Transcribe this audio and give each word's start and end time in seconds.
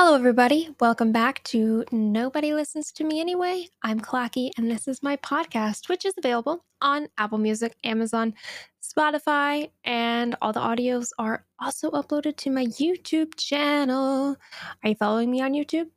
Hello, 0.00 0.14
everybody. 0.14 0.68
Welcome 0.78 1.10
back 1.10 1.42
to 1.42 1.84
Nobody 1.90 2.54
Listens 2.54 2.92
to 2.92 3.02
Me 3.02 3.20
Anyway. 3.20 3.66
I'm 3.82 3.98
Clocky, 3.98 4.50
and 4.56 4.70
this 4.70 4.86
is 4.86 5.02
my 5.02 5.16
podcast, 5.16 5.88
which 5.88 6.04
is 6.04 6.14
available 6.16 6.64
on 6.80 7.08
Apple 7.18 7.38
Music, 7.38 7.74
Amazon, 7.82 8.32
Spotify, 8.80 9.70
and 9.82 10.36
all 10.40 10.52
the 10.52 10.60
audios 10.60 11.08
are 11.18 11.44
also 11.60 11.90
uploaded 11.90 12.36
to 12.36 12.50
my 12.50 12.66
YouTube 12.66 13.36
channel. 13.36 14.36
Are 14.84 14.88
you 14.88 14.94
following 14.94 15.32
me 15.32 15.40
on 15.40 15.52
YouTube? 15.52 15.88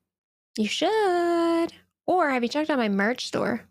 You 0.58 0.68
should. 0.68 1.72
Or 2.08 2.32
have 2.32 2.42
you 2.42 2.50
checked 2.50 2.72
out 2.72 2.80
my 2.80 2.90
merch 2.90 3.28
store? 3.28 3.70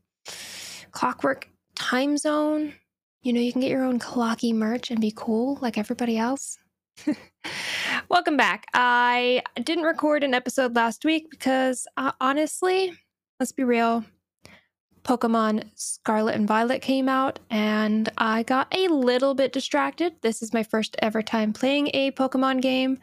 Clockwork 0.93 1.49
Time 1.75 2.17
Zone. 2.17 2.75
You 3.25 3.33
know, 3.33 3.41
you 3.41 3.51
can 3.51 3.63
get 3.63 3.71
your 3.73 3.83
own 3.83 3.99
clocky 3.99 4.55
merch 4.55 4.93
and 4.93 5.01
be 5.01 5.13
cool 5.13 5.59
like 5.61 5.77
everybody 5.77 6.17
else. 6.17 6.57
Welcome 8.11 8.37
back. 8.37 8.67
I 8.75 9.41
didn't 9.63 9.85
record 9.85 10.25
an 10.25 10.35
episode 10.35 10.75
last 10.75 11.05
week 11.05 11.31
because 11.31 11.87
uh, 11.97 12.11
honestly, 12.21 12.93
let's 13.39 13.53
be 13.53 13.63
real, 13.63 14.05
Pokemon 15.05 15.71
Scarlet 15.77 16.35
and 16.35 16.49
Violet 16.49 16.83
came 16.83 17.09
out 17.09 17.39
and 17.51 18.09
I 18.19 18.43
got 18.43 18.67
a 18.77 18.89
little 18.89 19.35
bit 19.35 19.53
distracted. 19.53 20.15
This 20.23 20.43
is 20.43 20.53
my 20.53 20.65
first 20.65 20.97
ever 20.99 21.23
time 21.23 21.53
playing 21.53 21.91
a 21.95 22.11
Pokemon 22.11 22.63
game, 22.63 22.99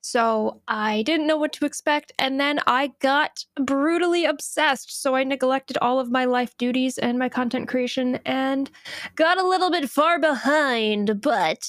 so 0.00 0.60
I 0.68 1.02
didn't 1.02 1.26
know 1.26 1.38
what 1.38 1.52
to 1.54 1.66
expect. 1.66 2.12
And 2.20 2.38
then 2.38 2.60
I 2.68 2.92
got 3.00 3.44
brutally 3.56 4.26
obsessed, 4.26 5.02
so 5.02 5.16
I 5.16 5.24
neglected 5.24 5.76
all 5.78 5.98
of 5.98 6.12
my 6.12 6.24
life 6.24 6.56
duties 6.56 6.98
and 6.98 7.18
my 7.18 7.28
content 7.28 7.66
creation 7.66 8.20
and 8.24 8.70
got 9.16 9.38
a 9.38 9.46
little 9.46 9.72
bit 9.72 9.90
far 9.90 10.20
behind. 10.20 11.20
But 11.20 11.68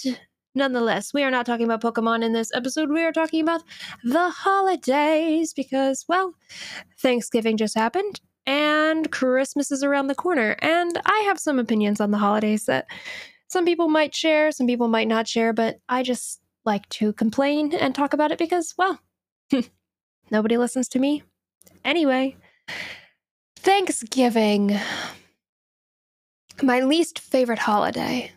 Nonetheless, 0.55 1.13
we 1.13 1.23
are 1.23 1.31
not 1.31 1.45
talking 1.45 1.69
about 1.69 1.81
Pokemon 1.81 2.23
in 2.23 2.33
this 2.33 2.51
episode. 2.53 2.89
We 2.89 3.03
are 3.03 3.11
talking 3.11 3.41
about 3.41 3.63
the 4.03 4.29
holidays 4.29 5.53
because, 5.53 6.05
well, 6.07 6.35
Thanksgiving 6.99 7.57
just 7.57 7.75
happened 7.75 8.21
and 8.45 9.11
Christmas 9.11 9.71
is 9.71 9.83
around 9.83 10.07
the 10.07 10.15
corner. 10.15 10.55
And 10.59 10.99
I 11.05 11.23
have 11.25 11.39
some 11.39 11.57
opinions 11.57 11.99
on 11.99 12.11
the 12.11 12.19
holidays 12.19 12.65
that 12.65 12.85
some 13.47 13.65
people 13.65 13.89
might 13.89 14.13
share, 14.13 14.51
some 14.51 14.67
people 14.67 14.87
might 14.87 15.07
not 15.07 15.27
share, 15.27 15.53
but 15.53 15.79
I 15.89 16.03
just 16.03 16.39
like 16.65 16.87
to 16.89 17.13
complain 17.13 17.73
and 17.73 17.95
talk 17.95 18.13
about 18.13 18.31
it 18.31 18.37
because, 18.37 18.75
well, 18.77 18.99
nobody 20.31 20.57
listens 20.57 20.87
to 20.89 20.99
me. 20.99 21.23
Anyway, 21.83 22.35
Thanksgiving. 23.57 24.79
My 26.61 26.81
least 26.81 27.19
favorite 27.19 27.59
holiday. 27.59 28.31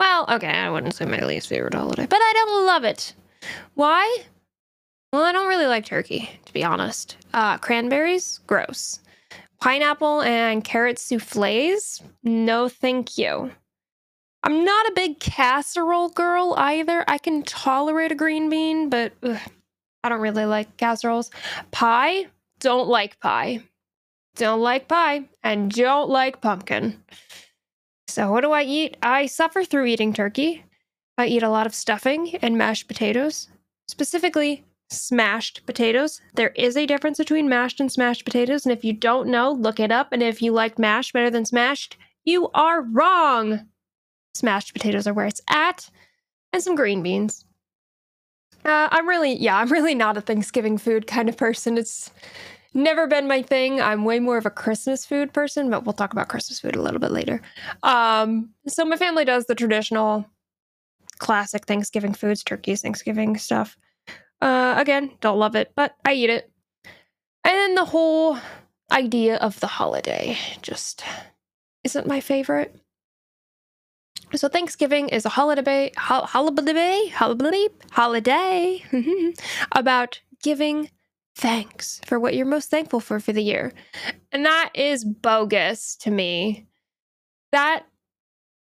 Well, 0.00 0.24
okay, 0.30 0.48
I 0.48 0.70
wouldn't 0.70 0.94
say 0.94 1.04
my 1.04 1.20
least 1.20 1.48
favorite 1.48 1.74
holiday, 1.74 2.06
but 2.06 2.16
I 2.20 2.32
don't 2.34 2.66
love 2.66 2.84
it. 2.84 3.14
Why? 3.74 4.24
Well, 5.12 5.22
I 5.22 5.32
don't 5.32 5.46
really 5.46 5.66
like 5.66 5.84
turkey, 5.84 6.30
to 6.46 6.52
be 6.54 6.64
honest. 6.64 7.18
Uh, 7.34 7.58
cranberries, 7.58 8.40
gross. 8.46 9.00
Pineapple 9.60 10.22
and 10.22 10.64
carrot 10.64 10.98
souffles, 10.98 12.02
no 12.24 12.70
thank 12.70 13.18
you. 13.18 13.50
I'm 14.42 14.64
not 14.64 14.86
a 14.86 14.92
big 14.96 15.20
casserole 15.20 16.08
girl 16.08 16.54
either. 16.56 17.04
I 17.06 17.18
can 17.18 17.42
tolerate 17.42 18.10
a 18.10 18.14
green 18.14 18.48
bean, 18.48 18.88
but 18.88 19.12
ugh, 19.22 19.38
I 20.02 20.08
don't 20.08 20.22
really 20.22 20.46
like 20.46 20.78
casseroles. 20.78 21.30
Pie, 21.72 22.24
don't 22.58 22.88
like 22.88 23.20
pie. 23.20 23.62
Don't 24.36 24.62
like 24.62 24.88
pie, 24.88 25.24
and 25.42 25.70
don't 25.70 26.08
like 26.08 26.40
pumpkin. 26.40 27.02
So, 28.10 28.32
what 28.32 28.40
do 28.40 28.50
I 28.50 28.64
eat? 28.64 28.96
I 29.02 29.26
suffer 29.26 29.62
through 29.62 29.86
eating 29.86 30.12
turkey. 30.12 30.64
I 31.16 31.26
eat 31.26 31.44
a 31.44 31.48
lot 31.48 31.66
of 31.66 31.74
stuffing 31.74 32.34
and 32.42 32.58
mashed 32.58 32.88
potatoes, 32.88 33.48
specifically 33.86 34.64
smashed 34.90 35.64
potatoes. 35.64 36.20
There 36.34 36.50
is 36.50 36.76
a 36.76 36.86
difference 36.86 37.18
between 37.18 37.48
mashed 37.48 37.78
and 37.78 37.92
smashed 37.92 38.24
potatoes. 38.24 38.66
And 38.66 38.72
if 38.72 38.84
you 38.84 38.92
don't 38.92 39.28
know, 39.28 39.52
look 39.52 39.78
it 39.78 39.92
up. 39.92 40.12
And 40.12 40.24
if 40.24 40.42
you 40.42 40.50
like 40.50 40.76
mashed 40.76 41.12
better 41.12 41.30
than 41.30 41.44
smashed, 41.44 41.96
you 42.24 42.48
are 42.48 42.82
wrong. 42.82 43.68
Smashed 44.34 44.72
potatoes 44.72 45.06
are 45.06 45.14
where 45.14 45.26
it's 45.26 45.40
at, 45.48 45.88
and 46.52 46.62
some 46.62 46.74
green 46.74 47.04
beans. 47.04 47.44
Uh, 48.64 48.88
I'm 48.90 49.08
really, 49.08 49.34
yeah, 49.34 49.56
I'm 49.56 49.70
really 49.70 49.94
not 49.94 50.16
a 50.16 50.20
Thanksgiving 50.20 50.78
food 50.78 51.06
kind 51.06 51.28
of 51.28 51.36
person. 51.36 51.78
It's 51.78 52.10
never 52.74 53.06
been 53.06 53.26
my 53.28 53.42
thing. 53.42 53.80
I'm 53.80 54.04
way 54.04 54.20
more 54.20 54.38
of 54.38 54.46
a 54.46 54.50
Christmas 54.50 55.04
food 55.04 55.32
person, 55.32 55.70
but 55.70 55.84
we'll 55.84 55.92
talk 55.92 56.12
about 56.12 56.28
Christmas 56.28 56.60
food 56.60 56.76
a 56.76 56.82
little 56.82 57.00
bit 57.00 57.10
later. 57.10 57.42
Um, 57.82 58.50
so 58.66 58.84
my 58.84 58.96
family 58.96 59.24
does 59.24 59.46
the 59.46 59.54
traditional 59.54 60.24
classic 61.18 61.66
Thanksgiving 61.66 62.14
foods, 62.14 62.42
turkeys, 62.42 62.82
Thanksgiving 62.82 63.36
stuff. 63.36 63.76
Uh, 64.40 64.74
again, 64.78 65.10
don't 65.20 65.38
love 65.38 65.54
it, 65.54 65.72
but 65.74 65.94
I 66.04 66.14
eat 66.14 66.30
it. 66.30 66.50
And 67.44 67.54
then 67.54 67.74
the 67.74 67.84
whole 67.84 68.38
idea 68.90 69.36
of 69.36 69.60
the 69.60 69.66
holiday 69.66 70.36
just 70.62 71.04
isn't 71.84 72.06
my 72.06 72.20
favorite. 72.20 72.74
So 74.34 74.48
Thanksgiving 74.48 75.08
is 75.08 75.24
a 75.26 75.30
holiday, 75.30 75.92
ho- 75.98 76.24
holiday, 76.24 77.08
holiday, 77.08 77.68
holiday 77.90 78.84
about 79.72 80.20
giving 80.42 80.90
thanks 81.36 82.00
for 82.04 82.18
what 82.18 82.34
you're 82.34 82.46
most 82.46 82.70
thankful 82.70 83.00
for 83.00 83.20
for 83.20 83.32
the 83.32 83.42
year. 83.42 83.72
And 84.32 84.44
that 84.44 84.70
is 84.74 85.04
bogus 85.04 85.96
to 85.96 86.10
me. 86.10 86.66
That 87.52 87.84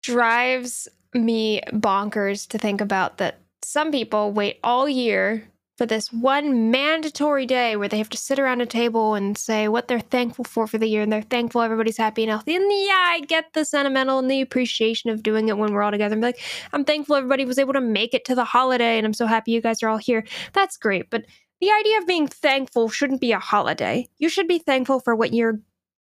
drives 0.03 0.87
me 1.13 1.61
bonkers 1.71 2.47
to 2.49 2.57
think 2.57 2.81
about 2.81 3.17
that 3.17 3.39
some 3.63 3.91
people 3.91 4.31
wait 4.31 4.59
all 4.63 4.87
year 4.87 5.47
for 5.77 5.85
this 5.85 6.11
one 6.13 6.71
mandatory 6.71 7.45
day 7.45 7.75
where 7.75 7.89
they 7.89 7.97
have 7.97 8.09
to 8.09 8.17
sit 8.17 8.39
around 8.39 8.61
a 8.61 8.65
table 8.65 9.13
and 9.13 9.37
say 9.37 9.67
what 9.67 9.87
they're 9.87 9.99
thankful 9.99 10.45
for 10.45 10.67
for 10.67 10.77
the 10.77 10.87
year 10.87 11.01
and 11.01 11.11
they're 11.11 11.21
thankful 11.21 11.61
everybody's 11.61 11.97
happy 11.97 12.23
and 12.23 12.29
healthy. 12.29 12.55
And 12.55 12.63
yeah, 12.63 12.93
I 12.93 13.21
get 13.27 13.51
the 13.53 13.65
sentimental 13.65 14.19
and 14.19 14.31
the 14.31 14.41
appreciation 14.41 15.09
of 15.09 15.21
doing 15.21 15.49
it 15.49 15.57
when 15.57 15.73
we're 15.73 15.81
all 15.83 15.91
together. 15.91 16.15
I'm 16.15 16.21
like, 16.21 16.39
I'm 16.71 16.85
thankful 16.85 17.15
everybody 17.17 17.43
was 17.43 17.59
able 17.59 17.73
to 17.73 17.81
make 17.81 18.13
it 18.13 18.23
to 18.25 18.35
the 18.35 18.45
holiday 18.45 18.97
and 18.97 19.05
I'm 19.05 19.13
so 19.13 19.25
happy 19.25 19.51
you 19.51 19.61
guys 19.61 19.83
are 19.83 19.89
all 19.89 19.97
here. 19.97 20.23
That's 20.53 20.77
great. 20.77 21.09
But 21.09 21.25
the 21.61 21.71
idea 21.71 21.97
of 21.99 22.07
being 22.07 22.27
thankful 22.27 22.89
shouldn't 22.89 23.21
be 23.21 23.31
a 23.31 23.39
holiday. 23.39 24.07
You 24.17 24.29
should 24.29 24.47
be 24.47 24.59
thankful 24.59 24.99
for 24.99 25.15
what 25.15 25.33
you're 25.33 25.59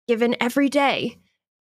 given 0.07 0.35
every 0.41 0.69
day. 0.69 1.17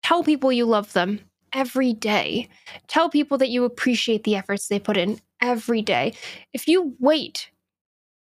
Tell 0.04 0.24
people 0.24 0.52
you 0.52 0.66
love 0.66 0.94
them 0.94 1.20
every 1.54 1.94
day. 1.94 2.48
Tell 2.88 3.10
people 3.10 3.38
that 3.38 3.50
you 3.50 3.66
appreciate 3.66 4.24
the 4.24 4.36
efforts 4.36 4.68
they 4.68 4.80
put 4.80 4.98
in 4.98 5.20
every 5.42 5.82
day. 5.82 6.14
If 6.54 6.68
you 6.68 6.96
wait, 7.00 7.50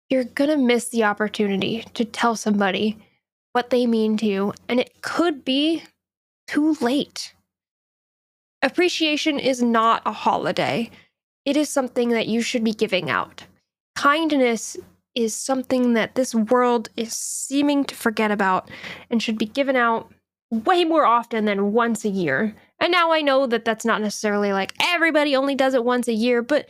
you're 0.08 0.24
going 0.24 0.50
to 0.50 0.56
miss 0.56 0.88
the 0.88 1.04
opportunity 1.04 1.84
to 1.94 2.04
tell 2.04 2.36
somebody 2.36 2.98
what 3.52 3.70
they 3.70 3.86
mean 3.86 4.16
to 4.18 4.26
you, 4.26 4.54
and 4.68 4.80
it 4.80 5.02
could 5.02 5.44
be 5.44 5.82
too 6.46 6.76
late. 6.80 7.34
Appreciation 8.62 9.38
is 9.38 9.62
not 9.62 10.02
a 10.06 10.12
holiday, 10.12 10.90
it 11.44 11.56
is 11.56 11.68
something 11.68 12.10
that 12.10 12.28
you 12.28 12.40
should 12.40 12.62
be 12.62 12.72
giving 12.72 13.10
out. 13.10 13.44
Kindness 13.96 14.76
is 15.14 15.34
something 15.34 15.94
that 15.94 16.14
this 16.14 16.34
world 16.34 16.88
is 16.96 17.12
seeming 17.12 17.84
to 17.84 17.94
forget 17.94 18.30
about 18.30 18.70
and 19.10 19.22
should 19.22 19.38
be 19.38 19.46
given 19.46 19.76
out 19.76 20.10
way 20.50 20.84
more 20.84 21.06
often 21.06 21.44
than 21.44 21.72
once 21.72 22.04
a 22.04 22.08
year. 22.08 22.54
And 22.80 22.92
now 22.92 23.12
I 23.12 23.22
know 23.22 23.46
that 23.46 23.64
that's 23.64 23.84
not 23.84 24.00
necessarily 24.00 24.52
like 24.52 24.74
everybody 24.82 25.34
only 25.36 25.54
does 25.54 25.74
it 25.74 25.84
once 25.84 26.08
a 26.08 26.12
year, 26.12 26.42
but 26.42 26.66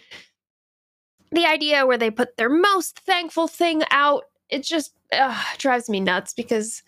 the 1.30 1.46
idea 1.46 1.86
where 1.86 1.98
they 1.98 2.10
put 2.10 2.36
their 2.36 2.50
most 2.50 3.00
thankful 3.00 3.48
thing 3.48 3.82
out, 3.90 4.24
it 4.48 4.62
just 4.62 4.92
ugh, 5.12 5.44
drives 5.58 5.88
me 5.88 6.00
nuts 6.00 6.34
because 6.34 6.82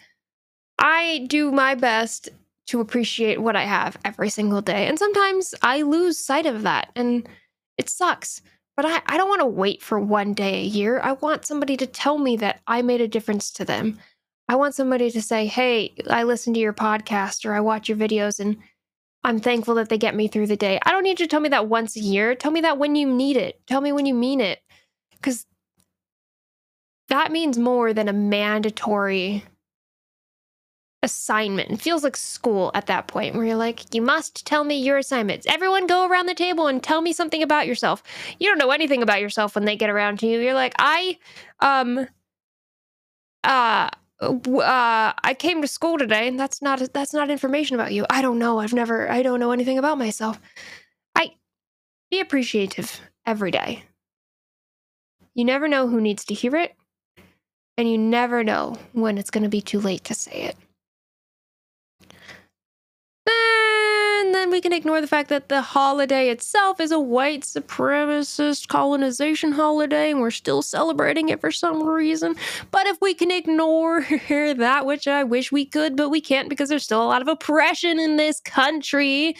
I 0.78 1.26
do 1.28 1.50
my 1.50 1.75
best 1.75 2.28
to 2.66 2.81
appreciate 2.81 3.41
what 3.41 3.56
I 3.56 3.62
have 3.62 3.97
every 4.04 4.31
single 4.31 4.62
day. 4.62 4.87
And 4.87 4.98
sometimes 4.98 5.54
I 5.62 5.82
lose 5.82 6.19
sight 6.19 6.47
of 6.47 6.62
that 6.62 6.91
and 6.94 7.28
it 7.78 7.88
sucks. 7.88 8.41
But 8.77 8.87
I, 8.87 9.03
I 9.07 9.17
don't 9.17 9.29
want 9.29 9.41
to 9.41 9.47
wait 9.47 9.83
for 9.83 10.01
one 10.01 10.35
day 10.35 10.61
a 10.61 10.67
year. 10.67 11.01
I 11.01 11.12
want 11.12 11.47
somebody 11.47 11.77
to 11.77 11.87
tell 11.87 12.19
me 12.19 12.37
that 12.38 12.61
I 12.67 12.82
made 12.82 13.00
a 13.00 13.09
difference 13.09 13.53
to 13.53 13.65
them. 13.65 13.99
I 14.49 14.56
want 14.56 14.75
somebody 14.75 15.11
to 15.11 15.23
say, 15.23 15.47
hey, 15.47 15.94
I 16.11 16.25
listen 16.25 16.53
to 16.55 16.61
your 16.61 16.73
podcast 16.73 17.44
or 17.44 17.55
I 17.55 17.61
watch 17.61 17.88
your 17.88 17.97
videos 17.97 18.41
and 18.41 18.59
I'm 19.23 19.41
thankful 19.41 19.75
that 19.76 19.88
they 19.88 19.97
get 19.97 20.15
me 20.15 20.29
through 20.29 20.49
the 20.49 20.56
day. 20.56 20.79
I 20.82 20.91
don't 20.91 21.03
need 21.03 21.19
you 21.19 21.26
to 21.26 21.31
tell 21.31 21.41
me 21.41 21.49
that 21.50 21.69
once 21.69 21.97
a 21.97 22.00
year. 22.00 22.35
Tell 22.35 22.50
me 22.50 22.61
that 22.61 22.79
when 22.79 22.94
you 22.94 23.11
need 23.11 23.37
it. 23.37 23.61
Tell 23.67 23.81
me 23.81 23.91
when 23.93 24.06
you 24.06 24.15
mean 24.15 24.41
it. 24.41 24.61
Because 25.12 25.47
that 27.09 27.32
means 27.32 27.59
more 27.59 27.94
than 27.94 28.09
a 28.09 28.12
mandatory 28.12 29.44
assignment. 31.05 31.71
It 31.71 31.81
feels 31.81 32.03
like 32.03 32.17
school 32.17 32.73
at 32.75 32.87
that 32.87 33.06
point 33.06 33.37
where 33.37 33.45
you're 33.45 33.56
like, 33.56 33.95
you 33.95 34.03
must 34.03 34.47
tell 34.47 34.65
me 34.65 34.77
your 34.77 34.99
assignments. 34.99 35.47
Everyone 35.47 35.87
go 35.87 36.09
around 36.09 36.27
the 36.27 36.35
table 36.35 36.67
and 36.67 36.83
tell 36.83 37.03
me 37.03 37.12
something 37.12 37.43
about 37.43 37.69
yourself. 37.69 38.03
You 38.41 38.49
don't 38.49 38.59
know 38.59 38.73
anything 38.73 39.03
about 39.03 39.21
yourself 39.21 39.55
when 39.55 39.67
they 39.67 39.77
get 39.77 39.91
around 39.91 40.19
to 40.21 40.27
you. 40.27 40.41
You're 40.41 40.55
like, 40.55 40.75
I 40.79 41.19
um 41.61 42.09
uh 43.45 43.91
uh 44.21 45.12
I 45.23 45.37
came 45.39 45.61
to 45.62 45.69
school 45.69 45.99
today 45.99 46.29
and 46.29 46.41
that's 46.41 46.62
not 46.62 46.81
that's 46.93 47.12
not 47.12 47.31
information 47.31 47.75
about 47.75 47.93
you. 47.93 48.06
I 48.11 48.23
don't 48.23 48.39
know. 48.39 48.59
I've 48.59 48.73
never 48.73 49.11
I 49.11 49.23
don't 49.23 49.41
know 49.41 49.53
anything 49.53 49.79
about 49.79 49.99
myself. 49.99 50.41
I 51.15 51.35
be 52.11 52.21
appreciative 52.21 53.01
every 53.27 53.51
day. 53.51 53.85
You 55.35 55.45
never 55.45 55.69
know 55.69 55.89
who 55.89 56.01
needs 56.01 56.25
to 56.27 56.35
hear 56.35 56.56
it, 56.56 56.75
and 57.77 57.89
you 57.91 57.99
never 57.99 58.45
know 58.45 58.77
when 58.93 59.19
it's 59.19 59.31
going 59.31 59.45
to 59.45 59.49
be 59.51 59.61
too 59.61 59.81
late 59.81 60.05
to 60.05 60.15
say 60.15 60.33
it. 60.43 60.56
We 64.55 64.61
can 64.61 64.73
ignore 64.73 65.01
the 65.01 65.09
fact 65.09 65.31
that 65.31 65.49
the 65.49 65.61
holiday 65.61 66.29
itself 66.29 66.79
is 66.79 66.93
a 66.93 67.01
white 67.01 67.41
supremacist 67.41 68.69
colonization 68.69 69.51
holiday 69.51 70.12
and 70.12 70.21
we're 70.21 70.31
still 70.31 70.62
celebrating 70.62 71.29
it 71.29 71.41
for 71.41 71.51
some 71.51 71.83
reason. 71.83 72.37
But 72.71 72.87
if 72.87 72.97
we 73.01 73.15
can 73.15 73.33
ignore 73.33 74.03
that, 74.29 74.87
which 74.87 75.09
I 75.09 75.25
wish 75.25 75.51
we 75.51 75.67
could, 75.67 75.97
but 75.97 76.09
we 76.09 76.21
can't 76.21 76.49
because 76.49 76.69
there's 76.69 76.85
still 76.85 77.03
a 77.03 77.05
lot 77.05 77.21
of 77.21 77.27
oppression 77.27 77.99
in 77.99 78.17
this 78.17 78.39
country. 78.39 79.35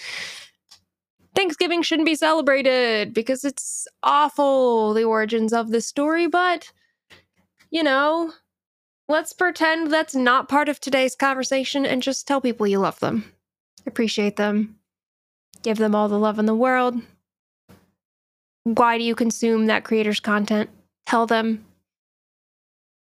Thanksgiving 1.37 1.83
shouldn't 1.83 2.07
be 2.07 2.17
celebrated 2.17 3.15
because 3.15 3.45
it's 3.45 3.87
awful, 4.03 4.95
the 4.95 5.05
origins 5.05 5.53
of 5.53 5.71
this 5.71 5.87
story, 5.87 6.27
but 6.27 6.73
you 7.71 7.85
know, 7.85 8.33
let's 9.09 9.33
pretend 9.33 9.93
that's 9.93 10.17
not 10.17 10.49
part 10.49 10.69
of 10.69 10.81
today's 10.81 11.15
conversation 11.15 11.87
and 11.87 12.03
just 12.03 12.27
tell 12.27 12.41
people 12.41 12.67
you 12.67 12.81
love 12.81 12.99
them 12.99 13.25
appreciate 13.87 14.37
them, 14.37 14.77
give 15.65 15.79
them 15.79 15.95
all 15.95 16.09
the 16.09 16.19
love 16.19 16.39
in 16.39 16.47
the 16.47 16.55
world. 16.55 16.95
Why 18.63 18.99
do 18.99 19.03
you 19.05 19.17
consume 19.17 19.67
that 19.67 19.83
creator's 19.83 20.21
content? 20.21 20.71
Tell 21.07 21.27
them 21.27 21.65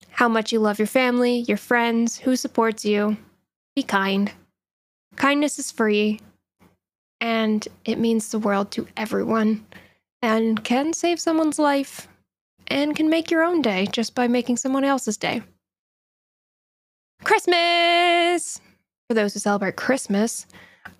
how 0.09 0.29
much 0.29 0.53
you 0.53 0.59
love 0.59 0.79
your 0.79 0.87
family, 0.87 1.39
your 1.39 1.57
friends, 1.57 2.17
who 2.17 2.37
supports 2.37 2.85
you. 2.85 3.17
Be 3.75 3.83
kind. 3.83 4.31
Kindness 5.17 5.59
is 5.59 5.71
free, 5.71 6.21
and 7.19 7.67
it 7.83 7.99
means 7.99 8.29
the 8.29 8.39
world 8.39 8.71
to 8.71 8.87
everyone, 8.95 9.65
and 10.21 10.63
can 10.63 10.93
save 10.93 11.19
someone's 11.19 11.59
life, 11.59 12.07
and 12.67 12.95
can 12.95 13.09
make 13.09 13.29
your 13.29 13.43
own 13.43 13.61
day 13.61 13.87
just 13.91 14.15
by 14.15 14.27
making 14.27 14.57
someone 14.57 14.85
else's 14.85 15.17
day. 15.17 15.41
Christmas! 17.23 18.61
for 19.07 19.13
those 19.13 19.33
who 19.33 19.39
celebrate 19.39 19.75
Christmas. 19.75 20.47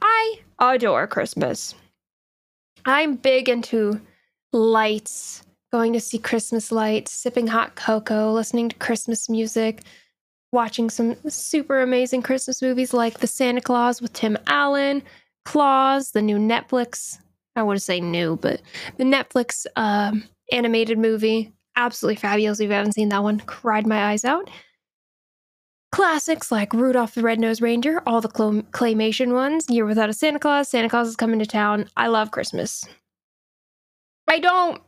I 0.01 0.39
adore 0.59 1.07
Christmas. 1.07 1.75
I'm 2.85 3.15
big 3.15 3.49
into 3.49 3.99
lights, 4.51 5.43
going 5.71 5.93
to 5.93 5.99
see 5.99 6.17
Christmas 6.17 6.71
lights, 6.71 7.11
sipping 7.11 7.47
hot 7.47 7.75
cocoa, 7.75 8.31
listening 8.31 8.69
to 8.69 8.75
Christmas 8.77 9.29
music, 9.29 9.83
watching 10.51 10.89
some 10.89 11.15
super 11.29 11.81
amazing 11.81 12.21
Christmas 12.21 12.61
movies 12.61 12.93
like 12.93 13.19
The 13.19 13.27
Santa 13.27 13.61
Claus 13.61 14.01
with 14.01 14.13
Tim 14.13 14.37
Allen, 14.47 15.01
Klaus, 15.45 16.11
the 16.11 16.21
new 16.21 16.37
Netflix. 16.37 17.19
I 17.55 17.63
wouldn't 17.63 17.81
say 17.81 17.99
new, 17.99 18.37
but 18.37 18.61
the 18.97 19.03
Netflix 19.03 19.65
um, 19.75 20.23
animated 20.51 20.97
movie. 20.97 21.51
Absolutely 21.75 22.17
fabulous. 22.17 22.59
If 22.59 22.67
you 22.67 22.73
haven't 22.73 22.93
seen 22.93 23.09
that 23.09 23.23
one, 23.23 23.39
cried 23.41 23.87
my 23.87 24.11
eyes 24.11 24.25
out. 24.25 24.49
Classics 25.93 26.51
like 26.51 26.73
Rudolph 26.73 27.13
the 27.13 27.21
Red-Nosed 27.21 27.61
Reindeer, 27.61 28.01
all 28.07 28.19
the 28.19 28.31
cl- 28.35 28.63
claymation 28.71 29.31
ones, 29.31 29.69
Year 29.69 29.85
Without 29.85 30.09
a 30.09 30.13
Santa 30.13 30.39
Claus, 30.39 30.67
Santa 30.67 30.89
Claus 30.89 31.07
is 31.07 31.15
coming 31.15 31.37
to 31.37 31.45
town. 31.45 31.87
I 31.95 32.07
love 32.07 32.31
Christmas. 32.31 32.83
I 34.27 34.39
don't 34.39 34.81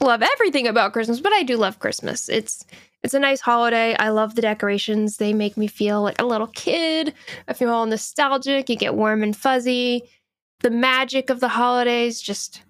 love 0.00 0.22
everything 0.22 0.66
about 0.66 0.94
Christmas, 0.94 1.20
but 1.20 1.34
I 1.34 1.42
do 1.42 1.58
love 1.58 1.78
Christmas. 1.78 2.30
It's 2.30 2.64
it's 3.02 3.12
a 3.12 3.18
nice 3.18 3.42
holiday. 3.42 3.94
I 3.98 4.08
love 4.08 4.34
the 4.34 4.40
decorations. 4.40 5.18
They 5.18 5.34
make 5.34 5.58
me 5.58 5.66
feel 5.66 6.00
like 6.00 6.18
a 6.18 6.24
little 6.24 6.46
kid. 6.46 7.12
I 7.46 7.52
feel 7.52 7.68
all 7.68 7.84
nostalgic. 7.84 8.70
You 8.70 8.76
get 8.76 8.94
warm 8.94 9.22
and 9.22 9.36
fuzzy. 9.36 10.08
The 10.60 10.70
magic 10.70 11.28
of 11.28 11.40
the 11.40 11.48
holidays 11.48 12.18
just 12.22 12.62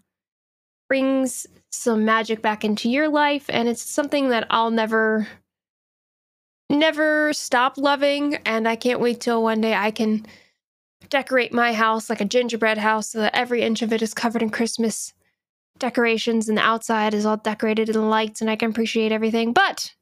brings 0.88 1.46
some 1.70 2.04
magic 2.04 2.42
back 2.42 2.64
into 2.64 2.90
your 2.90 3.08
life 3.08 3.44
and 3.48 3.68
it's 3.68 3.82
something 3.82 4.30
that 4.30 4.48
I'll 4.50 4.72
never 4.72 5.28
never 6.70 7.32
stop 7.32 7.76
loving, 7.76 8.36
and 8.46 8.68
I 8.68 8.76
can't 8.76 9.00
wait 9.00 9.20
till 9.20 9.42
one 9.42 9.60
day 9.60 9.74
I 9.74 9.90
can 9.90 10.26
decorate 11.08 11.52
my 11.52 11.72
house 11.72 12.10
like 12.10 12.20
a 12.20 12.26
gingerbread 12.26 12.78
house 12.78 13.10
so 13.10 13.20
that 13.20 13.34
every 13.34 13.62
inch 13.62 13.82
of 13.82 13.92
it 13.92 14.02
is 14.02 14.12
covered 14.14 14.42
in 14.42 14.50
Christmas 14.50 15.14
decorations 15.78 16.48
and 16.48 16.58
the 16.58 16.62
outside 16.62 17.14
is 17.14 17.24
all 17.24 17.36
decorated 17.36 17.88
in 17.88 18.10
lights 18.10 18.40
and 18.40 18.50
I 18.50 18.56
can 18.56 18.70
appreciate 18.70 19.12
everything. 19.12 19.52
But 19.52 19.94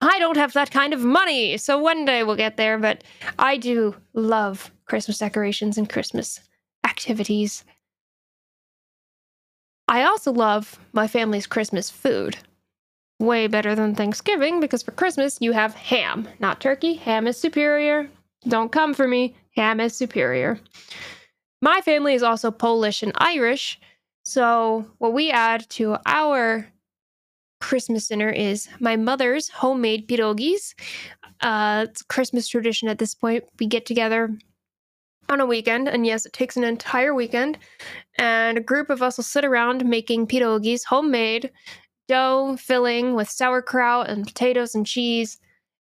I 0.00 0.18
don't 0.18 0.36
have 0.36 0.54
that 0.54 0.70
kind 0.70 0.94
of 0.94 1.00
money, 1.00 1.58
so 1.58 1.78
one 1.78 2.04
day 2.04 2.22
we'll 2.22 2.36
get 2.36 2.56
there. 2.56 2.78
But 2.78 3.04
I 3.38 3.58
do 3.58 3.96
love 4.14 4.70
Christmas 4.86 5.18
decorations 5.18 5.76
and 5.76 5.88
Christmas 5.88 6.40
activities. 6.84 7.64
I 9.88 10.04
also 10.04 10.32
love 10.32 10.78
my 10.92 11.06
family's 11.06 11.46
Christmas 11.46 11.90
food 11.90 12.38
way 13.20 13.46
better 13.46 13.74
than 13.74 13.94
Thanksgiving 13.94 14.58
because 14.58 14.82
for 14.82 14.90
Christmas 14.92 15.38
you 15.40 15.52
have 15.52 15.74
ham, 15.74 16.26
not 16.40 16.60
turkey. 16.60 16.94
Ham 16.94 17.26
is 17.26 17.38
superior. 17.38 18.08
Don't 18.48 18.72
come 18.72 18.94
for 18.94 19.06
me. 19.06 19.36
Ham 19.54 19.78
is 19.78 19.94
superior. 19.94 20.58
My 21.62 21.80
family 21.82 22.14
is 22.14 22.22
also 22.22 22.50
Polish 22.50 23.02
and 23.02 23.12
Irish. 23.16 23.78
So, 24.24 24.86
what 24.98 25.12
we 25.12 25.30
add 25.30 25.68
to 25.70 25.96
our 26.06 26.66
Christmas 27.60 28.08
dinner 28.08 28.30
is 28.30 28.68
my 28.80 28.96
mother's 28.96 29.48
homemade 29.48 30.08
pierogies. 30.08 30.74
Uh, 31.42 31.86
it's 31.88 32.02
Christmas 32.02 32.48
tradition 32.48 32.88
at 32.88 32.98
this 32.98 33.14
point. 33.14 33.44
We 33.58 33.66
get 33.66 33.84
together 33.84 34.30
on 35.28 35.40
a 35.40 35.46
weekend, 35.46 35.88
and 35.88 36.06
yes, 36.06 36.26
it 36.26 36.32
takes 36.32 36.56
an 36.56 36.64
entire 36.64 37.14
weekend. 37.14 37.58
And 38.18 38.56
a 38.56 38.62
group 38.62 38.88
of 38.88 39.02
us 39.02 39.16
will 39.16 39.24
sit 39.24 39.44
around 39.44 39.84
making 39.84 40.26
pierogies, 40.26 40.84
homemade, 40.84 41.50
dough 42.10 42.56
filling 42.58 43.14
with 43.14 43.30
sauerkraut 43.30 44.10
and 44.10 44.26
potatoes 44.26 44.74
and 44.74 44.84
cheese 44.84 45.38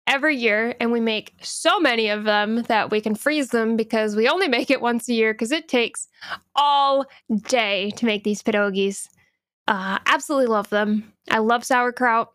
every 0.07 0.35
year. 0.35 0.75
And 0.81 0.91
we 0.91 0.99
make 0.99 1.33
so 1.41 1.79
many 1.79 2.09
of 2.09 2.25
them 2.25 2.63
that 2.63 2.91
we 2.91 2.99
can 2.99 3.15
freeze 3.15 3.51
them 3.51 3.77
because 3.77 4.13
we 4.13 4.27
only 4.27 4.49
make 4.49 4.69
it 4.69 4.81
once 4.81 5.07
a 5.07 5.13
year 5.13 5.33
because 5.33 5.53
it 5.53 5.69
takes 5.69 6.09
all 6.53 7.05
day 7.43 7.91
to 7.91 8.05
make 8.05 8.25
these 8.25 8.43
pierogies. 8.43 9.07
Uh, 9.69 9.99
absolutely 10.05 10.47
love 10.47 10.69
them. 10.69 11.13
I 11.31 11.37
love 11.37 11.63
sauerkraut. 11.63 12.33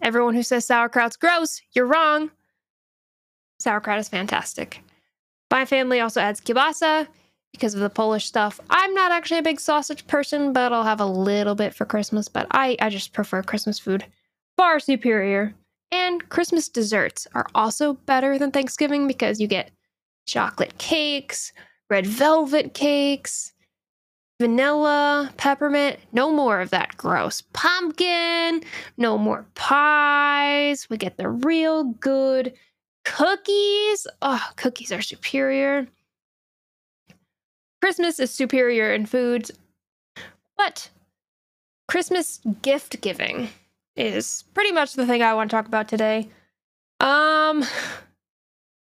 Everyone 0.00 0.34
who 0.34 0.42
says 0.42 0.66
sauerkraut's 0.66 1.18
gross, 1.18 1.60
you're 1.74 1.86
wrong. 1.86 2.30
Sauerkraut 3.58 3.98
is 3.98 4.08
fantastic. 4.08 4.82
My 5.50 5.66
family 5.66 6.00
also 6.00 6.22
adds 6.22 6.40
kielbasa 6.40 7.08
because 7.56 7.74
of 7.74 7.80
the 7.80 7.90
Polish 7.90 8.26
stuff. 8.26 8.60
I'm 8.70 8.94
not 8.94 9.12
actually 9.12 9.38
a 9.38 9.42
big 9.42 9.60
sausage 9.60 10.06
person, 10.06 10.52
but 10.52 10.72
I'll 10.72 10.84
have 10.84 11.00
a 11.00 11.06
little 11.06 11.54
bit 11.54 11.74
for 11.74 11.84
Christmas. 11.84 12.28
But 12.28 12.46
I, 12.50 12.76
I 12.80 12.88
just 12.88 13.12
prefer 13.12 13.42
Christmas 13.42 13.78
food. 13.78 14.04
Far 14.56 14.80
superior. 14.80 15.54
And 15.92 16.28
Christmas 16.28 16.68
desserts 16.68 17.26
are 17.34 17.46
also 17.54 17.94
better 17.94 18.38
than 18.38 18.50
Thanksgiving 18.50 19.06
because 19.06 19.40
you 19.40 19.46
get 19.46 19.70
chocolate 20.26 20.76
cakes, 20.78 21.52
red 21.88 22.06
velvet 22.06 22.74
cakes, 22.74 23.52
vanilla, 24.40 25.32
peppermint. 25.36 25.98
No 26.12 26.32
more 26.32 26.60
of 26.60 26.70
that 26.70 26.96
gross 26.96 27.42
pumpkin. 27.52 28.62
No 28.96 29.16
more 29.16 29.46
pies. 29.54 30.88
We 30.90 30.96
get 30.96 31.16
the 31.16 31.28
real 31.28 31.84
good 31.84 32.52
cookies. 33.04 34.06
Oh, 34.22 34.44
cookies 34.56 34.92
are 34.92 35.02
superior. 35.02 35.86
Christmas 37.86 38.18
is 38.18 38.32
superior 38.32 38.92
in 38.92 39.06
foods, 39.06 39.52
but 40.56 40.90
Christmas 41.86 42.40
gift 42.60 43.00
giving 43.00 43.48
is 43.94 44.42
pretty 44.54 44.72
much 44.72 44.94
the 44.94 45.06
thing 45.06 45.22
I 45.22 45.34
want 45.34 45.48
to 45.48 45.56
talk 45.56 45.68
about 45.68 45.86
today. 45.86 46.28
Um, 46.98 47.64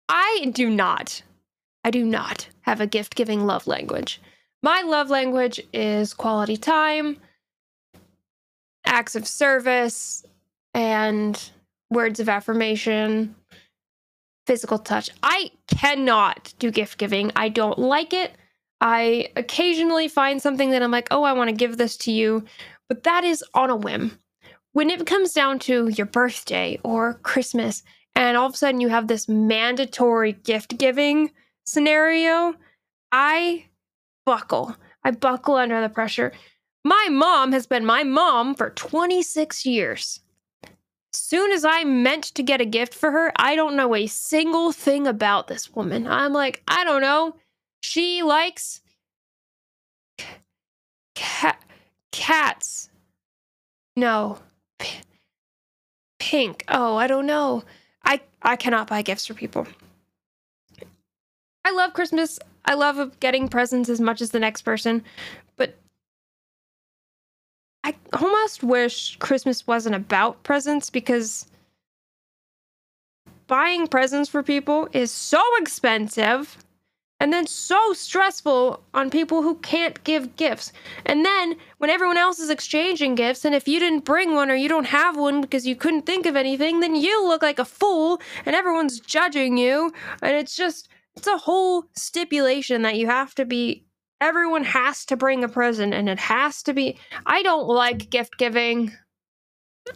I 0.08 0.50
do 0.52 0.68
not, 0.68 1.22
I 1.84 1.92
do 1.92 2.04
not 2.04 2.48
have 2.62 2.80
a 2.80 2.88
gift 2.88 3.14
giving 3.14 3.46
love 3.46 3.68
language. 3.68 4.20
My 4.64 4.82
love 4.82 5.10
language 5.10 5.60
is 5.72 6.12
quality 6.12 6.56
time, 6.56 7.18
acts 8.84 9.14
of 9.14 9.28
service, 9.28 10.26
and 10.74 11.40
words 11.88 12.18
of 12.18 12.28
affirmation, 12.28 13.36
physical 14.48 14.80
touch. 14.80 15.08
I 15.22 15.52
cannot 15.68 16.52
do 16.58 16.72
gift 16.72 16.98
giving. 16.98 17.30
I 17.36 17.48
don't 17.48 17.78
like 17.78 18.12
it. 18.12 18.32
I 18.80 19.28
occasionally 19.36 20.08
find 20.08 20.40
something 20.40 20.70
that 20.70 20.82
I'm 20.82 20.90
like, 20.90 21.08
oh, 21.10 21.24
I 21.24 21.32
want 21.32 21.50
to 21.50 21.56
give 21.56 21.76
this 21.76 21.96
to 21.98 22.12
you, 22.12 22.44
but 22.88 23.02
that 23.04 23.24
is 23.24 23.44
on 23.54 23.70
a 23.70 23.76
whim. 23.76 24.18
When 24.72 24.90
it 24.90 25.06
comes 25.06 25.32
down 25.32 25.58
to 25.60 25.88
your 25.88 26.06
birthday 26.06 26.78
or 26.84 27.14
Christmas, 27.22 27.82
and 28.14 28.36
all 28.36 28.46
of 28.46 28.54
a 28.54 28.56
sudden 28.56 28.80
you 28.80 28.88
have 28.88 29.08
this 29.08 29.28
mandatory 29.28 30.32
gift 30.32 30.78
giving 30.78 31.30
scenario, 31.66 32.54
I 33.10 33.66
buckle. 34.24 34.76
I 35.04 35.10
buckle 35.10 35.56
under 35.56 35.80
the 35.80 35.88
pressure. 35.88 36.32
My 36.84 37.08
mom 37.10 37.52
has 37.52 37.66
been 37.66 37.84
my 37.84 38.02
mom 38.04 38.54
for 38.54 38.70
26 38.70 39.66
years. 39.66 40.20
Soon 41.12 41.50
as 41.50 41.64
I 41.64 41.84
meant 41.84 42.24
to 42.34 42.42
get 42.42 42.60
a 42.60 42.66
gift 42.66 42.94
for 42.94 43.10
her, 43.10 43.32
I 43.36 43.56
don't 43.56 43.76
know 43.76 43.94
a 43.94 44.06
single 44.06 44.72
thing 44.72 45.06
about 45.06 45.48
this 45.48 45.74
woman. 45.74 46.06
I'm 46.06 46.32
like, 46.32 46.62
I 46.68 46.84
don't 46.84 47.00
know. 47.00 47.36
She 47.80 48.22
likes 48.22 48.80
cat 51.14 51.62
cats. 52.12 52.90
No. 53.96 54.38
P- 54.78 55.00
pink. 56.18 56.64
Oh, 56.68 56.96
I 56.96 57.06
don't 57.06 57.26
know. 57.26 57.64
I 58.04 58.20
I 58.42 58.56
cannot 58.56 58.88
buy 58.88 59.02
gifts 59.02 59.26
for 59.26 59.34
people. 59.34 59.66
I 61.64 61.70
love 61.72 61.92
Christmas. 61.92 62.38
I 62.64 62.74
love 62.74 62.98
uh, 62.98 63.06
getting 63.20 63.48
presents 63.48 63.88
as 63.88 64.00
much 64.00 64.20
as 64.20 64.30
the 64.30 64.38
next 64.38 64.62
person, 64.62 65.04
but 65.56 65.74
I 67.84 67.94
almost 68.12 68.62
wish 68.62 69.16
Christmas 69.16 69.66
wasn't 69.66 69.94
about 69.94 70.42
presents 70.42 70.90
because 70.90 71.46
buying 73.46 73.86
presents 73.86 74.28
for 74.28 74.42
people 74.42 74.88
is 74.92 75.10
so 75.10 75.42
expensive 75.56 76.56
and 77.20 77.32
then 77.32 77.46
so 77.46 77.92
stressful 77.92 78.82
on 78.94 79.10
people 79.10 79.42
who 79.42 79.56
can't 79.56 80.02
give 80.04 80.36
gifts. 80.36 80.72
And 81.04 81.24
then 81.24 81.56
when 81.78 81.90
everyone 81.90 82.16
else 82.16 82.38
is 82.38 82.50
exchanging 82.50 83.16
gifts, 83.16 83.44
and 83.44 83.54
if 83.54 83.66
you 83.66 83.80
didn't 83.80 84.04
bring 84.04 84.34
one 84.34 84.50
or 84.50 84.54
you 84.54 84.68
don't 84.68 84.86
have 84.86 85.16
one 85.16 85.40
because 85.40 85.66
you 85.66 85.74
couldn't 85.74 86.06
think 86.06 86.26
of 86.26 86.36
anything, 86.36 86.80
then 86.80 86.94
you 86.94 87.26
look 87.26 87.42
like 87.42 87.58
a 87.58 87.64
fool 87.64 88.20
and 88.46 88.54
everyone's 88.54 89.00
judging 89.00 89.56
you. 89.56 89.92
And 90.22 90.36
it's 90.36 90.54
just, 90.56 90.88
it's 91.16 91.26
a 91.26 91.38
whole 91.38 91.84
stipulation 91.96 92.82
that 92.82 92.96
you 92.96 93.06
have 93.06 93.34
to 93.34 93.44
be, 93.44 93.84
everyone 94.20 94.64
has 94.64 95.04
to 95.06 95.16
bring 95.16 95.42
a 95.42 95.48
present 95.48 95.94
and 95.94 96.08
it 96.08 96.20
has 96.20 96.62
to 96.64 96.72
be. 96.72 96.98
I 97.26 97.42
don't 97.42 97.66
like 97.66 98.10
gift 98.10 98.38
giving. 98.38 98.92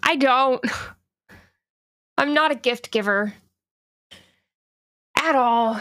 I 0.03 0.17
don't. 0.17 0.65
I'm 2.19 2.35
not 2.35 2.51
a 2.51 2.57
gift 2.57 2.91
giver 2.91 3.33
at 5.17 5.35
all. 5.35 5.81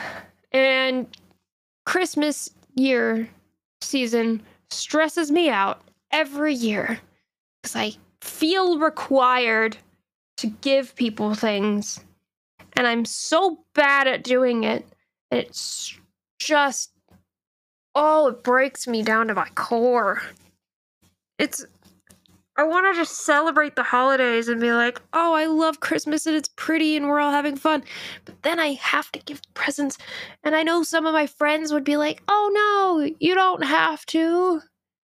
And 0.51 1.07
Christmas 1.91 2.49
year 2.75 3.27
season 3.81 4.41
stresses 4.69 5.29
me 5.29 5.49
out 5.49 5.81
every 6.09 6.53
year 6.53 6.97
because 7.61 7.75
I 7.75 7.91
feel 8.21 8.79
required 8.79 9.75
to 10.37 10.47
give 10.61 10.95
people 10.95 11.33
things. 11.33 11.99
And 12.77 12.87
I'm 12.87 13.03
so 13.03 13.65
bad 13.73 14.07
at 14.07 14.23
doing 14.23 14.63
it. 14.63 14.87
It's 15.31 15.99
just, 16.39 16.91
oh, 17.93 18.29
it 18.29 18.41
breaks 18.41 18.87
me 18.87 19.03
down 19.03 19.27
to 19.27 19.33
my 19.33 19.49
core. 19.55 20.21
It's 21.39 21.65
I 22.61 22.63
want 22.63 22.85
to 22.85 22.99
just 22.99 23.25
celebrate 23.25 23.75
the 23.75 23.81
holidays 23.81 24.47
and 24.47 24.61
be 24.61 24.71
like, 24.71 25.01
oh, 25.13 25.33
I 25.33 25.47
love 25.47 25.79
Christmas 25.79 26.27
and 26.27 26.35
it's 26.35 26.51
pretty 26.57 26.95
and 26.95 27.07
we're 27.07 27.19
all 27.19 27.31
having 27.31 27.55
fun. 27.55 27.81
But 28.23 28.39
then 28.43 28.59
I 28.59 28.73
have 28.73 29.11
to 29.13 29.19
give 29.19 29.41
presents. 29.55 29.97
And 30.43 30.55
I 30.55 30.61
know 30.61 30.83
some 30.83 31.07
of 31.07 31.13
my 31.13 31.25
friends 31.25 31.73
would 31.73 31.83
be 31.83 31.97
like, 31.97 32.21
oh, 32.27 32.51
no, 33.01 33.15
you 33.19 33.33
don't 33.33 33.63
have 33.63 34.05
to. 34.07 34.61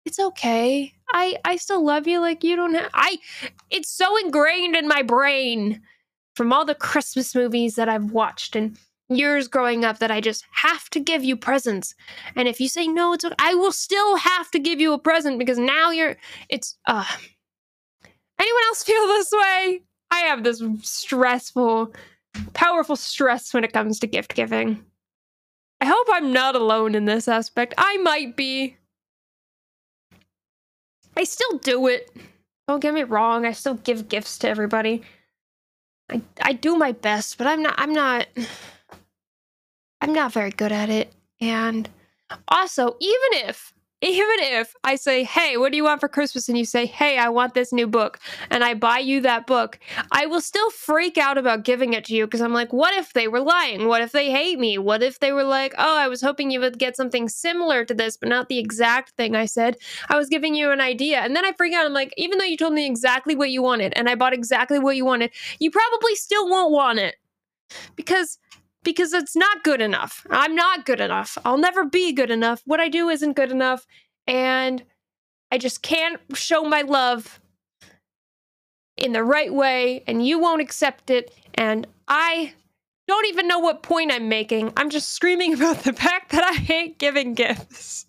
It's 0.06 0.18
okay. 0.18 0.92
I, 1.14 1.38
I 1.46 1.58
still 1.58 1.86
love 1.86 2.08
you. 2.08 2.20
Like, 2.20 2.44
you 2.44 2.56
don't 2.56 2.74
have. 2.74 2.90
I, 2.96 3.20
it's 3.70 3.92
so 3.92 4.18
ingrained 4.18 4.75
in 4.75 4.88
my 4.88 5.04
brain 5.04 5.84
from 6.36 6.52
all 6.52 6.66
the 6.66 6.74
Christmas 6.74 7.36
movies 7.36 7.75
that 7.75 7.88
I've 7.88 8.10
watched 8.10 8.56
and 8.56 8.75
years 9.08 9.48
growing 9.48 9.86
up 9.86 10.00
that 10.00 10.10
I 10.10 10.20
just 10.20 10.46
have 10.52 10.90
to 10.90 11.00
give 11.00 11.24
you 11.24 11.38
presents. 11.38 11.94
And 12.36 12.48
if 12.48 12.60
you 12.60 12.68
say 12.68 12.88
no, 12.88 13.14
it's 13.14 13.24
okay, 13.24 13.36
I 13.38 13.54
will 13.54 13.72
still 13.72 14.16
have 14.16 14.50
to 14.50 14.58
give 14.58 14.80
you 14.82 14.94
a 14.94 15.00
present 15.00 15.38
because 15.38 15.60
now 15.60 15.92
you're 15.92 16.18
it's 16.50 16.75
uh 16.88 17.06
anyone 18.39 18.63
else 18.68 18.84
feel 18.84 19.08
this 19.08 19.32
way? 19.32 19.82
I 20.12 20.20
have 20.22 20.44
this 20.44 20.62
stressful, 20.82 21.94
powerful 22.54 22.96
stress 22.96 23.54
when 23.54 23.63
it 23.63 23.74
comes 23.74 24.00
to 24.00 24.08
gift 24.08 24.36
giving. 24.36 24.84
I 25.82 25.86
hope 25.86 26.08
I'm 26.12 26.32
not 26.32 26.56
alone 26.56 26.96
in 26.96 27.06
this 27.06 27.27
aspect. 27.27 27.74
I 27.77 27.98
might 27.98 28.36
be. 28.36 28.77
I 31.18 31.24
still 31.24 31.58
do 31.60 31.88
it. 31.88 32.12
Don't 32.68 32.80
get 32.80 32.94
me 32.94 33.04
wrong, 33.04 33.46
I 33.46 33.51
still 33.51 33.75
give 33.75 34.10
gifts 34.10 34.39
to 34.39 34.50
everybody. 34.50 35.04
I 36.10 36.22
I 36.42 36.54
do 36.54 36.75
my 36.75 36.92
best, 36.92 37.38
but 37.38 37.48
I'm 37.48 37.62
not 37.62 37.75
I'm 37.77 37.94
not 37.94 38.27
I'm 40.01 40.13
not 40.13 40.34
very 40.34 40.51
good 40.51 40.72
at 40.72 40.89
it. 40.89 41.13
And 41.39 41.89
also, 42.48 42.96
even 43.00 43.48
if 43.48 43.74
even 44.06 44.40
if 44.40 44.76
I 44.84 44.96
say, 44.96 45.24
Hey, 45.24 45.58
what 45.58 45.72
do 45.72 45.78
you 45.78 45.84
want 45.84 46.00
for 46.00 46.08
Christmas? 46.08 46.48
And 46.48 46.58
you 46.58 46.66
say, 46.66 46.86
Hey, 46.86 47.18
I 47.18 47.30
want 47.30 47.54
this 47.54 47.74
new 47.74 47.88
book, 47.88 48.20
and 48.50 48.64
I 48.64 48.74
buy 48.74 49.00
you 49.00 49.22
that 49.22 49.48
book, 49.48 49.80
I 50.12 50.26
will 50.28 50.42
still 50.42 50.70
freak 50.70 51.18
out 51.18 51.38
about 51.38 51.64
giving 51.64 51.94
it 51.94 52.06
to 52.06 52.16
you 52.16 52.26
because 52.28 52.42
I'm 52.42 52.54
like, 52.54 52.72
What 52.72 52.94
if 52.94 53.14
they 53.14 53.28
were 53.28 53.42
lying? 53.42 53.88
What 53.88 54.02
if 54.02 54.12
they 54.12 54.30
hate 54.30 54.60
me? 54.60 54.78
What 54.78 55.02
if 55.02 55.20
they 55.20 55.32
were 55.32 55.44
like, 55.44 55.74
Oh, 55.78 55.98
I 55.98 56.08
was 56.08 56.22
hoping 56.22 56.52
you 56.52 56.60
would 56.60 56.78
get 56.78 56.96
something 56.96 57.28
similar 57.28 57.84
to 57.86 57.94
this, 57.94 58.16
but 58.18 58.30
not 58.30 58.48
the 58.48 58.60
exact 58.60 59.12
thing 59.12 59.36
I 59.36 59.46
said? 59.46 59.78
I 60.10 60.18
was 60.18 60.30
giving 60.30 60.56
you 60.56 60.72
an 60.72 60.82
idea. 60.82 61.20
And 61.20 61.36
then 61.36 61.46
I 61.46 61.54
freak 61.54 61.74
out. 61.74 61.86
I'm 61.86 61.94
like, 61.94 62.14
Even 62.18 62.38
though 62.38 62.46
you 62.46 62.58
told 62.58 62.74
me 62.74 62.86
exactly 62.86 63.36
what 63.36 63.50
you 63.50 63.64
wanted 63.64 63.94
and 63.96 64.08
I 64.08 64.16
bought 64.16 64.34
exactly 64.34 64.80
what 64.80 64.96
you 64.96 65.06
wanted, 65.06 65.32
you 65.60 65.72
probably 65.72 66.16
still 66.16 66.48
won't 66.48 66.72
want 66.72 67.00
it 67.00 67.16
because 67.96 68.38
because 68.86 69.12
it's 69.12 69.36
not 69.36 69.63
good 69.63 69.82
enough. 69.82 70.25
I'm 70.30 70.56
not 70.56 70.86
good 70.86 71.01
enough. 71.01 71.38
I'll 71.44 71.58
never 71.58 71.84
be 71.84 72.13
good 72.13 72.32
enough. 72.32 72.62
What 72.65 72.80
I 72.80 72.88
do 72.88 73.10
isn't 73.10 73.36
good 73.36 73.51
enough. 73.51 73.86
And 74.27 74.84
I 75.51 75.58
just 75.58 75.82
can't 75.82 76.22
show 76.34 76.63
my 76.63 76.84
love 76.84 77.42
in 78.96 79.12
the 79.12 79.24
right 79.24 79.54
way, 79.54 80.04
and 80.08 80.25
you 80.25 80.39
won't 80.39 80.62
accept 80.62 81.10
it. 81.10 81.36
And 81.56 81.86
I 82.08 82.54
don't 83.10 83.27
even 83.27 83.48
know 83.48 83.60
what 83.60 83.84
point 83.84 84.12
I'm 84.13 84.30
making. 84.30 84.72
I'm 84.77 84.89
just 84.89 85.10
screaming 85.10 85.54
about 85.56 85.84
the 85.84 85.94
fact 85.94 86.32
that 86.32 86.44
I 86.44 86.54
hate 86.54 86.98
giving 86.98 87.34
gifts. 87.34 88.06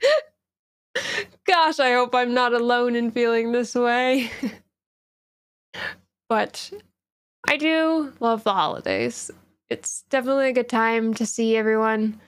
Gosh, 1.46 1.80
I 1.80 1.92
hope 1.92 2.14
I'm 2.14 2.34
not 2.34 2.52
alone 2.52 2.94
in 2.94 3.10
feeling 3.10 3.52
this 3.52 3.74
way. 3.74 4.30
but 6.28 6.70
I 7.48 7.56
do 7.56 8.12
love 8.20 8.44
the 8.44 8.52
holidays 8.52 9.30
it's 9.70 10.04
definitely 10.10 10.50
a 10.50 10.52
good 10.52 10.68
time 10.68 11.14
to 11.14 11.24
see 11.24 11.56
everyone. 11.56 12.20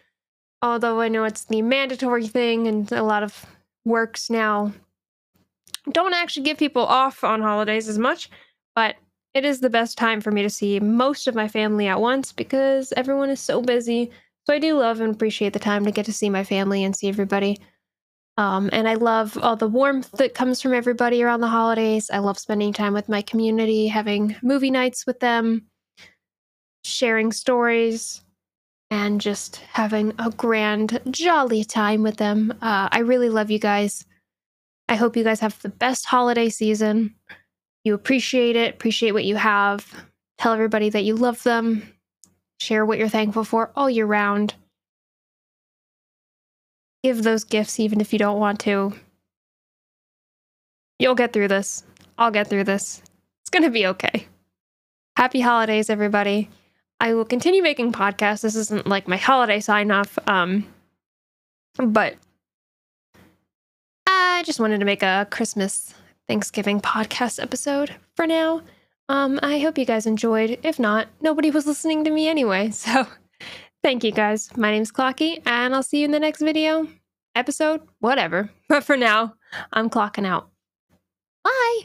Although 0.63 1.01
I 1.01 1.09
know 1.09 1.25
it's 1.25 1.45
the 1.45 1.61
mandatory 1.61 2.29
thing 2.29 2.69
and 2.69 2.91
a 2.93 3.03
lot 3.03 3.25
of 3.25 3.45
works 3.85 4.31
now 4.31 4.73
don't 5.91 6.15
actually 6.15 6.45
give 6.45 6.59
people 6.59 6.87
off 6.87 7.25
on 7.25 7.43
holidays 7.43 7.89
as 7.89 7.99
much, 7.99 8.31
but 8.77 8.95
it 9.35 9.45
is 9.45 9.61
the 9.61 9.71
best 9.71 9.99
time 9.99 10.21
for 10.21 10.31
me 10.31 10.43
to 10.43 10.51
see 10.51 10.79
most 10.79 11.27
of 11.27 11.35
my 11.35 11.49
family 11.49 11.89
at 11.89 12.01
once 12.01 12.33
because 12.33 12.93
everyone 12.97 13.31
is 13.31 13.41
so 13.41 13.61
busy. 13.61 14.11
So 14.45 14.55
I 14.55 14.59
do 14.59 14.79
love 14.79 15.01
and 15.01 15.13
appreciate 15.13 15.53
the 15.53 15.59
time 15.59 15.85
to 15.85 15.91
get 15.91 16.07
to 16.07 16.13
see 16.13 16.31
my 16.31 16.45
family 16.45 16.85
and 16.85 16.95
see 16.95 17.09
everybody. 17.09 17.59
Um, 18.37 18.71
and 18.73 18.89
I 18.89 18.95
love 18.95 19.37
all 19.43 19.57
the 19.57 19.69
warmth 19.69 20.13
that 20.13 20.35
comes 20.35 20.63
from 20.63 20.73
everybody 20.73 21.23
around 21.23 21.41
the 21.41 21.49
holidays. 21.49 22.11
I 22.11 22.19
love 22.19 22.39
spending 22.39 22.73
time 22.73 22.95
with 22.95 23.09
my 23.09 23.23
community, 23.23 23.89
having 23.89 24.37
movie 24.43 24.71
nights 24.71 25.07
with 25.07 25.21
them, 25.21 25.67
sharing 26.85 27.33
stories 27.33 28.23
and 28.91 29.21
just 29.21 29.57
having 29.57 30.13
a 30.19 30.31
grand, 30.31 31.01
jolly 31.11 31.65
time 31.65 32.03
with 32.03 32.17
them. 32.17 32.53
Uh, 32.61 32.89
I 32.93 33.01
really 33.01 33.31
love 33.31 33.51
you 33.51 33.59
guys. 33.59 34.05
I 34.89 34.97
hope 34.97 35.17
you 35.17 35.25
guys 35.25 35.41
have 35.41 35.61
the 35.63 35.71
best 35.71 36.05
holiday 36.05 36.49
season. 36.49 37.15
You 37.85 37.95
appreciate 37.95 38.57
it, 38.57 38.75
appreciate 38.75 39.13
what 39.13 39.25
you 39.25 39.37
have. 39.37 40.05
Tell 40.39 40.53
everybody 40.53 40.91
that 40.91 41.05
you 41.05 41.15
love 41.15 41.43
them. 41.43 41.83
Share 42.61 42.85
what 42.85 42.99
you're 42.99 43.09
thankful 43.09 43.45
for 43.45 43.71
all 43.75 43.89
year 43.89 44.07
round. 44.07 44.55
Give 47.03 47.23
those 47.23 47.45
gifts 47.45 47.81
even 47.81 48.01
if 48.01 48.13
you 48.13 48.19
don't 48.19 48.39
want 48.39 48.61
to. 48.61 48.93
You'll 50.99 51.15
get 51.15 51.33
through 51.33 51.49
this. 51.49 51.83
I'll 52.19 52.31
get 52.31 52.49
through 52.49 52.65
this. 52.65 53.03
It's 53.43 53.51
going 53.51 53.65
to 53.65 53.71
be 53.71 53.87
okay. 53.87 54.27
Happy 55.17 55.41
holidays, 55.41 55.91
everybody. 55.91 56.49
I 57.03 57.15
will 57.15 57.25
continue 57.25 57.65
making 57.65 57.91
podcasts. 57.91 58.43
This 58.43 58.55
isn't 58.55 58.87
like 58.87 59.09
my 59.09 59.17
holiday 59.17 59.59
sign 59.59 59.91
off. 59.91 60.17
Um, 60.29 60.73
but 61.77 62.15
I 64.07 64.45
just 64.47 64.61
wanted 64.61 64.79
to 64.79 64.85
make 64.85 65.03
a 65.03 65.27
Christmas 65.29 65.95
Thanksgiving 66.29 66.81
podcast 66.81 67.43
episode 67.43 67.97
for 68.15 68.25
now. 68.25 68.63
Um, 69.09 69.41
I 69.43 69.59
hope 69.59 69.79
you 69.79 69.85
guys 69.85 70.07
enjoyed. 70.07 70.61
If 70.63 70.79
not, 70.79 71.09
nobody 71.21 71.51
was 71.51 71.67
listening 71.67 72.05
to 72.05 72.11
me 72.11 72.29
anyway. 72.29 72.71
So 72.83 73.09
thank 73.83 74.05
you 74.05 74.13
guys. 74.13 74.57
My 74.57 74.71
name's 74.71 74.93
Clocky, 74.93 75.43
and 75.45 75.75
I'll 75.75 75.83
see 75.83 75.99
you 75.99 76.05
in 76.05 76.13
the 76.13 76.21
next 76.21 76.41
video, 76.41 76.87
episode, 77.35 77.81
whatever. 77.99 78.49
But 78.69 78.85
for 78.85 78.97
now, 78.97 79.35
I'm 79.73 79.91
clocking 79.91 80.25
out. 80.25 80.51
Bye. 81.43 81.81